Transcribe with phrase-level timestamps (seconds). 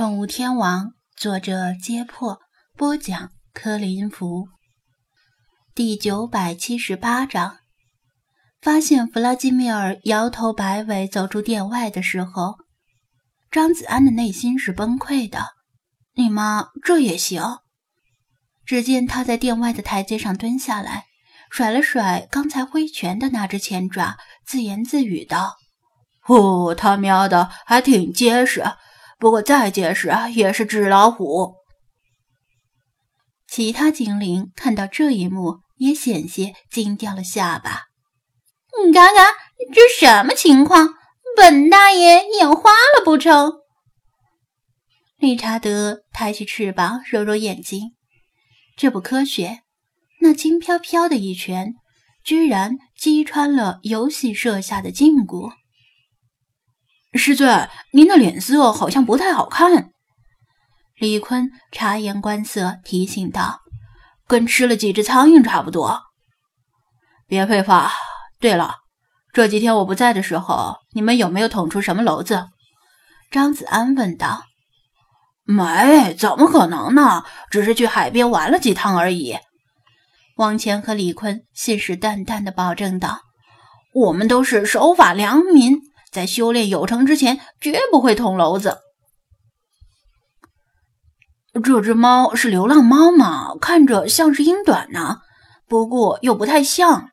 [0.00, 2.40] 宠物天王，作者：揭破，
[2.74, 4.48] 播讲：柯林福。
[5.74, 7.58] 第九百七十八章，
[8.62, 12.56] 发现弗拉基米尔摇头摆尾走出店外的时候，
[13.50, 15.48] 张子安的内心是崩溃的。
[16.14, 17.58] 你妈这也行？
[18.64, 21.04] 只见他在店外的台阶上蹲下来，
[21.50, 25.58] 甩了甩刚才挥拳的那只前爪，自言自语道
[26.26, 28.64] ：“哦，他喵的，还挺结实。”
[29.20, 31.54] 不过再结实也是纸老虎。
[33.46, 37.88] 其他精灵看到这一幕，也险些惊掉了下巴。
[38.84, 39.34] 你看看
[39.74, 40.94] 这什么情况？
[41.36, 43.52] 本大爷眼花了不成？
[45.18, 47.94] 理查德抬起翅膀揉揉眼睛，
[48.76, 49.60] 这不科学。
[50.22, 51.74] 那轻飘飘的一拳，
[52.24, 55.52] 居然击穿了游戏设下的禁锢。
[57.14, 59.90] 师尊，您的脸色好像不太好看。
[60.96, 63.60] 李坤察言观色，提醒道
[64.28, 66.02] ：“跟吃了几只苍蝇差不多。”
[67.26, 67.90] 别废话。
[68.38, 68.76] 对了，
[69.32, 72.48] 这几天我不在的时候，你们有没有捅出什么篓子？
[73.30, 74.44] 张子安问道。
[75.42, 77.24] “没，怎么可能呢？
[77.50, 79.36] 只是去海边玩了几趟而已。”
[80.38, 83.22] 王乾和李坤信誓旦旦地保证道
[83.92, 85.80] ：“我们都是守法良民。”
[86.10, 88.78] 在修炼有成之前，绝不会捅娄子。
[91.62, 93.54] 这只猫是流浪猫吗？
[93.60, 95.20] 看着像是英短呢，
[95.68, 97.10] 不过又不太像。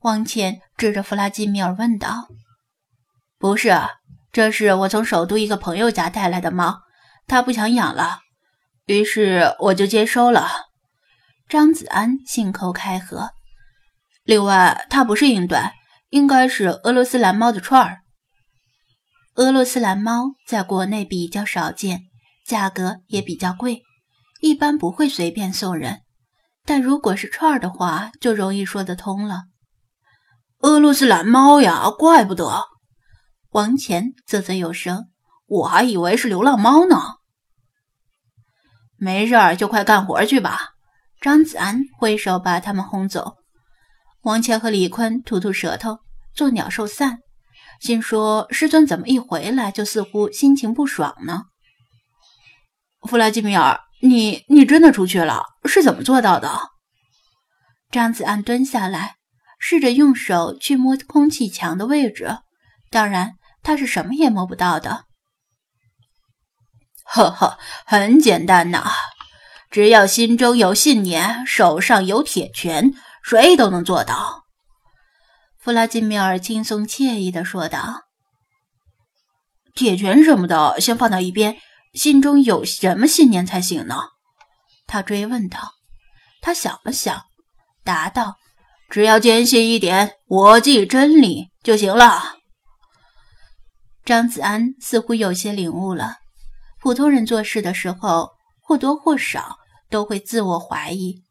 [0.00, 2.28] 王倩指着弗拉基米尔问道
[3.38, 3.76] ：“不是，
[4.32, 6.80] 这是我从首都一个朋友家带来的猫，
[7.26, 8.20] 他不想养了，
[8.86, 10.48] 于是我就接收了。”
[11.48, 13.30] 张子安信口开河。
[14.24, 15.72] 另外，它不是英短。
[16.10, 17.99] 应该是俄罗斯蓝猫的串儿。
[19.40, 22.02] 俄罗斯蓝猫在国内比较少见，
[22.44, 23.82] 价格也比较贵，
[24.42, 26.02] 一般不会随便送人。
[26.66, 29.44] 但如果是串儿的话，就容易说得通了。
[30.58, 32.66] 俄罗斯蓝猫呀，怪不得。
[33.52, 35.08] 王乾啧啧有声，
[35.46, 37.00] 我还以为是流浪猫呢。
[38.98, 40.74] 没事儿，就快干活去吧。
[41.18, 43.36] 张子安挥手把他们轰走。
[44.20, 46.00] 王乾和李坤吐吐舌头，
[46.34, 47.20] 作鸟兽散，
[47.80, 51.44] 心说：“师尊怎么一回来就似乎心情不爽呢？”
[53.08, 55.42] 弗拉基米尔，你你真的出去了？
[55.64, 56.60] 是怎么做到的？
[57.90, 59.16] 张子安蹲下来，
[59.58, 62.38] 试着用手去摸空气墙的位置，
[62.90, 63.32] 当然
[63.62, 65.06] 他是什么也摸不到的。
[67.04, 68.92] 呵呵，很简单呐，
[69.70, 72.92] 只要心中有信念，手上有铁拳。
[73.22, 74.39] 谁都能做到，
[75.60, 78.04] 弗拉基米尔轻松惬意地说道。
[79.76, 81.58] “铁拳什么的，先放到一边，
[81.92, 83.96] 心中有什么信念才行呢？”
[84.88, 85.72] 他追问道。
[86.40, 87.24] 他想了想，
[87.84, 88.36] 答道
[88.88, 92.36] ：“只要坚信一点，我记真理就行了。”
[94.02, 96.16] 张子安似乎有些领悟了。
[96.80, 98.30] 普通人做事的时候，
[98.62, 99.58] 或多或少
[99.90, 101.22] 都会自我怀疑。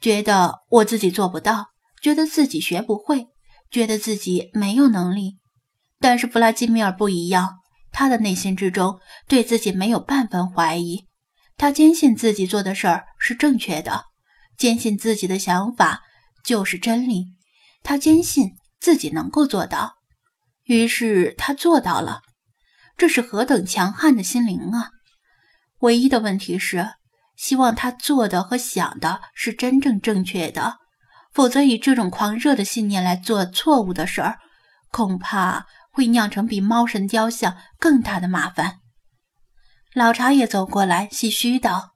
[0.00, 1.68] 觉得我自己做不到，
[2.02, 3.28] 觉得自己学不会，
[3.70, 5.38] 觉得自己没有能力。
[5.98, 7.58] 但是弗拉基米尔不一样，
[7.92, 11.06] 他的内心之中对自己没有半分怀疑，
[11.56, 14.04] 他坚信自己做的事儿是正确的，
[14.56, 16.02] 坚信自己的想法
[16.44, 17.26] 就是真理，
[17.82, 19.94] 他坚信自己能够做到，
[20.64, 22.22] 于是他做到了。
[22.96, 24.90] 这是何等强悍的心灵啊！
[25.80, 26.94] 唯一的问题是。
[27.36, 30.76] 希望他做的和想的是真正正确的，
[31.32, 34.38] 否则以这种狂热的信念来做错误的事儿，
[34.90, 38.80] 恐怕会酿成比猫神雕像更大的麻烦。
[39.94, 41.90] 老茶也走过来，唏嘘道：“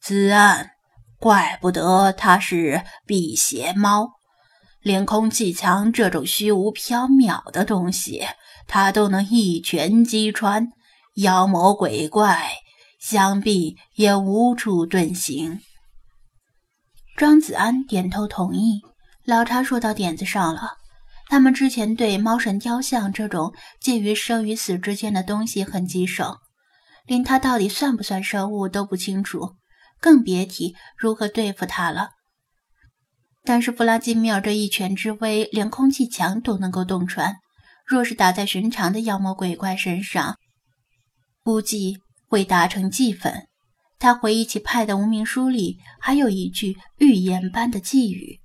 [0.00, 0.70] 子安，
[1.18, 4.10] 怪不得他是辟邪猫，
[4.82, 8.26] 连空气墙这种虚无缥缈的东西，
[8.66, 10.68] 他都能一拳击穿，
[11.16, 12.50] 妖魔鬼怪。”
[13.00, 15.60] 想必也无处遁形。
[17.20, 18.80] 庄子安点头同意。
[19.26, 20.78] 老查说到点子上了。
[21.28, 26.38] 他们之前对猫神雕像这种介于生与死之间的东西很棘手，
[27.04, 29.56] 连它到底算不算生物都不清楚，
[30.00, 32.08] 更别提如何对付它了。
[33.44, 37.36] 但是弗拉基米尔这一拳之威，连空气墙都能够洞穿。
[37.84, 40.38] 若是打在寻常的妖魔鬼怪身上，
[41.44, 41.98] 估计……
[42.26, 43.46] 会打成齑粉。
[44.00, 48.40] 他回忆起派的无名书里还有一句预言般的寄语：“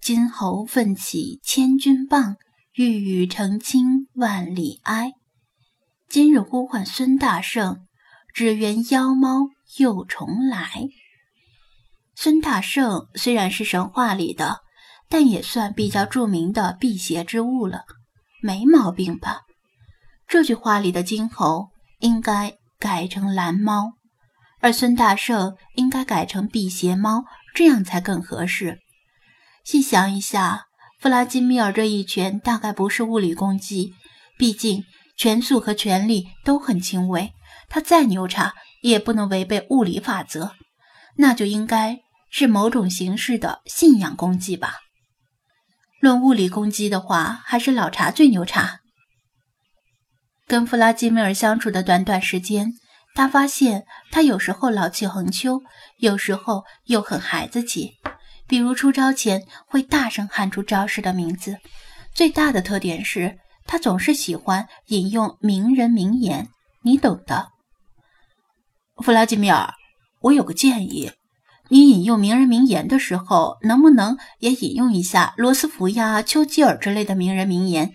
[0.00, 2.36] 金猴奋起千钧棒，
[2.74, 5.14] 玉宇澄清万里埃。”
[6.08, 7.88] 今日呼唤孙大圣，
[8.32, 9.48] 只缘妖猫
[9.78, 10.88] 又重来。
[12.14, 14.60] 孙大圣虽然是神话里的，
[15.08, 17.82] 但也算比较著名的辟邪之物了，
[18.40, 19.40] 没毛病吧？
[20.28, 23.94] 这句话里的金猴应该改成蓝猫，
[24.62, 27.24] 而孙大圣应该改成辟邪猫，
[27.54, 28.78] 这样才更合适。
[29.64, 30.64] 细想一下，
[30.98, 33.92] 弗拉基米尔这一拳大概不是物理攻击，
[34.38, 34.84] 毕竟
[35.18, 37.32] 拳速和拳力都很轻微，
[37.68, 40.52] 他再牛叉也不能违背物理法则，
[41.16, 41.98] 那就应该。
[42.34, 44.78] 是某种形式的信仰攻击吧。
[46.00, 48.80] 论物理攻击的话，还是老查最牛叉。
[50.46, 52.72] 跟弗拉基米尔相处的短短时间，
[53.14, 55.60] 他发现他有时候老气横秋，
[55.98, 57.92] 有时候又很孩子气。
[58.48, 61.58] 比如出招前会大声喊出招式的名字。
[62.14, 66.48] 最大的特点是他总是喜欢引用名人名言，
[66.82, 67.48] 你懂的。
[68.98, 69.72] 弗拉基米尔，
[70.20, 71.12] 我有个建议。
[71.68, 77.92] 你引用名人名言的时候，能不能也引用一下罗斯福呀、丘吉尔之类的名人名言？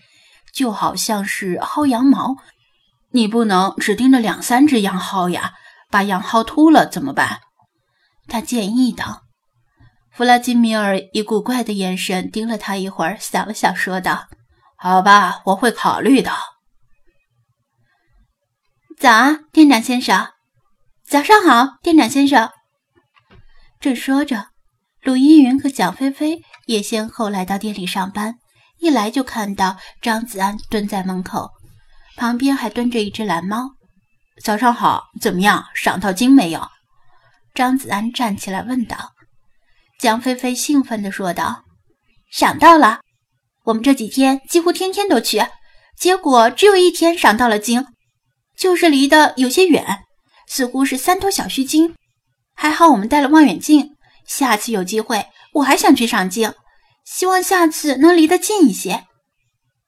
[0.52, 2.36] 就好像是薅羊毛，
[3.12, 5.54] 你不能只盯着两三只羊薅呀，
[5.89, 7.39] 把羊薅秃了怎么办？
[8.27, 9.24] 他建议道。
[10.12, 14.27] 弗拉基米尔以古怪的眼神盯了他一会儿，想了想，说道
[14.75, 16.31] ：“好吧，我会考虑的。”
[19.00, 20.30] 早啊，店长先生。
[21.07, 22.50] 早上好，店长先生。
[23.80, 24.48] 正说着，
[25.04, 28.39] 鲁依云和蒋菲菲也先后来到店里上班。
[28.80, 31.51] 一来就看到张子安蹲在门口，
[32.18, 33.69] 旁边还蹲着一只蓝猫。
[34.44, 36.68] 早上好，怎么样，赏到金没有？
[37.54, 39.14] 张子安站起来问道。
[40.00, 41.64] 蒋菲菲兴奋地说道
[42.30, 43.02] ：“赏到了，
[43.66, 45.46] 我们这几天几乎天天都去，
[45.96, 47.86] 结果只有一天赏到了金，
[48.58, 50.04] 就是离得有些远，
[50.48, 51.96] 似乎是三头小须鲸。”
[52.60, 56.52] 还好我们带了望远镜，下次有机会我还想去赏镜，
[57.06, 59.06] 希望下次能离得近一些。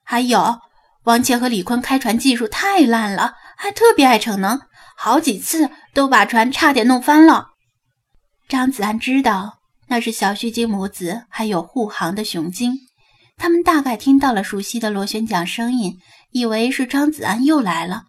[0.03, 0.59] 还有，
[1.09, 4.61] 王倩和李坤开船技术太烂了，还特别爱逞能，
[4.95, 7.47] 好几次都把船差点弄翻了。
[8.47, 9.57] 张子安知道
[9.87, 12.73] 那是小须鲸母子，还有护航的雄鲸，
[13.37, 15.97] 他们大概听到了熟悉的螺旋桨声音，
[16.29, 18.03] 以为是张子安又来了。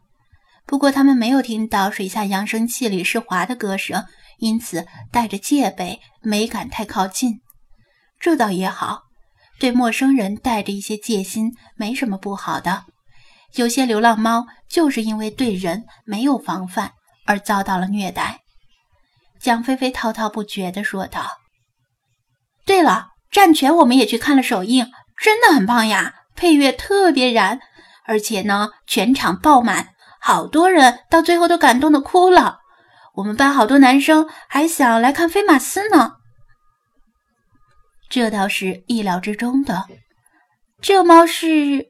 [0.66, 4.04] 不过他们没有听到水下扬声器里施华的歌声。
[4.40, 7.40] 因此，带着戒备，没敢太靠近。
[8.18, 9.04] 这倒也好，
[9.58, 12.84] 对陌生人带着一些戒心，没什么不好的。
[13.54, 16.92] 有些流浪猫就是因为对人没有防范
[17.26, 18.40] 而遭到了虐待。
[19.38, 21.38] 蒋菲菲滔滔不绝地说道
[22.66, 27.60] ：“对了，战犬我们也去看了首映，真的很棒呀，配乐特别燃，
[28.04, 32.58] 而且呢，全场爆满，好多人到最后都感动的哭了。”
[33.14, 36.12] 我们班好多男生还想来看飞马斯呢，
[38.08, 39.86] 这倒是意料之中的。
[40.80, 41.89] 这猫是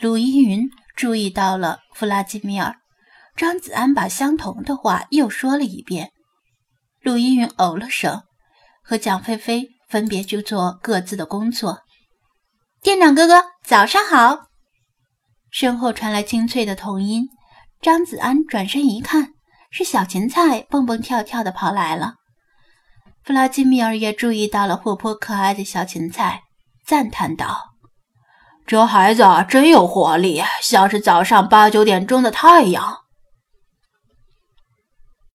[0.00, 2.76] 鲁依云注意到了弗拉基米尔，
[3.36, 6.12] 张子安把相同的话又说了一遍。
[7.00, 8.22] 鲁依云哦了声，
[8.82, 11.82] 和蒋菲菲分别去做各自的工作。
[12.82, 14.48] 店长哥哥，早上好！
[15.50, 17.28] 身后传来清脆的童音。
[17.80, 19.34] 张子安转身一看。
[19.76, 22.14] 是小芹菜蹦蹦跳跳的跑来了，
[23.24, 26.42] 弗拉基米尔也注意到了活泼可爱的小芹菜，
[26.86, 27.73] 赞叹道
[28.66, 32.98] ：“这孩子真有活力，像是早上八九点钟的太阳。”